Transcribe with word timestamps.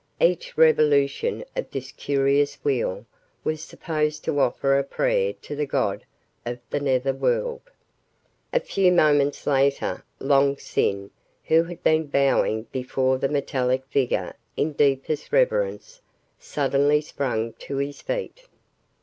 Each 0.19 0.57
revolution 0.57 1.45
of 1.55 1.69
this 1.69 1.91
curious 1.91 2.55
wheel 2.63 3.05
was 3.43 3.61
supposed 3.61 4.23
to 4.23 4.39
offer 4.39 4.75
a 4.79 4.83
prayer 4.83 5.33
to 5.43 5.55
the 5.55 5.67
god 5.67 6.05
of 6.43 6.57
the 6.71 6.79
netherworld. 6.79 7.61
A 8.51 8.59
few 8.59 8.91
moments 8.91 9.45
later, 9.45 10.03
Long 10.19 10.57
Sin, 10.57 11.11
who 11.43 11.65
had 11.65 11.83
been 11.83 12.07
bowing 12.07 12.63
before 12.71 13.19
the 13.19 13.29
metallic 13.29 13.85
figure 13.85 14.33
in 14.57 14.71
deepest 14.73 15.31
reverence, 15.31 16.01
suddenly 16.39 17.01
sprang 17.01 17.53
to 17.59 17.77
his 17.77 18.01
feet. 18.01 18.47